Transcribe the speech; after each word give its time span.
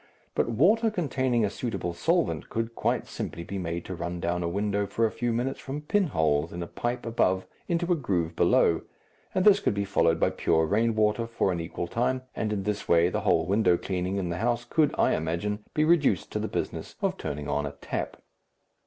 But 0.33 0.49
water 0.49 0.89
containing 0.89 1.45
a 1.45 1.49
suitable 1.51 1.93
solvent 1.93 2.49
could 2.49 2.73
quite 2.73 3.05
simply 3.05 3.43
be 3.43 3.59
made 3.59 3.85
to 3.85 3.93
run 3.93 4.19
down 4.19 4.41
a 4.41 4.49
window 4.49 4.87
for 4.87 5.05
a 5.05 5.11
few 5.11 5.31
minutes 5.31 5.59
from 5.59 5.81
pinholes 5.83 6.51
in 6.51 6.63
a 6.63 6.67
pipe 6.67 7.05
above 7.05 7.45
into 7.67 7.91
a 7.91 7.95
groove 7.95 8.35
below, 8.35 8.81
and 9.35 9.45
this 9.45 9.59
could 9.59 9.75
be 9.75 9.85
followed 9.85 10.19
by 10.19 10.31
pure 10.31 10.65
rain 10.65 10.95
water 10.95 11.27
for 11.27 11.51
an 11.51 11.59
equal 11.59 11.85
time, 11.85 12.23
and 12.35 12.51
in 12.51 12.63
this 12.63 12.87
way 12.89 13.09
the 13.09 13.21
whole 13.21 13.45
window 13.45 13.77
cleaning 13.77 14.15
in 14.17 14.29
the 14.29 14.37
house 14.39 14.65
could, 14.65 14.91
I 14.97 15.13
imagine, 15.13 15.59
be 15.75 15.85
reduced 15.85 16.31
to 16.31 16.39
the 16.39 16.47
business 16.47 16.95
of 17.03 17.15
turning 17.15 17.47
on 17.47 17.67
a 17.67 17.73
tap. 17.73 18.17